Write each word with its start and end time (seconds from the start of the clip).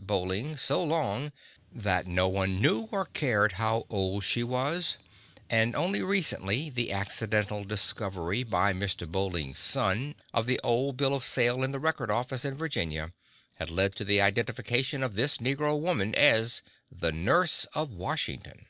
Bowling 0.00 0.56
so 0.56 0.84
long 0.84 1.32
that 1.72 2.06
no 2.06 2.28
one 2.28 2.60
knew 2.60 2.88
or 2.92 3.06
cared 3.06 3.54
how 3.58 3.86
old 3.90 4.22
she 4.22 4.44
was, 4.44 4.96
and 5.48 5.74
only 5.74 6.00
recently 6.00 6.70
the 6.70 6.92
accidental 6.92 7.64
discovery 7.64 8.44
by 8.44 8.72
Mr. 8.72 9.04
Bowling's 9.04 9.58
son 9.58 10.14
of 10.32 10.46
the 10.46 10.60
old 10.62 10.96
bill 10.96 11.12
of 11.12 11.24
sale 11.24 11.64
in 11.64 11.72
the 11.72 11.80
Record 11.80 12.08
Office 12.08 12.44
in 12.44 12.54
Virginia 12.54 13.12
had 13.56 13.68
led 13.68 13.96
to 13.96 14.04
the 14.04 14.20
identification 14.20 15.02
of 15.02 15.16
this 15.16 15.38
negro 15.38 15.76
woman 15.76 16.14
as 16.14 16.62
"the 16.88 17.10
nurse 17.10 17.64
of 17.74 17.90
Washington." 17.92 18.66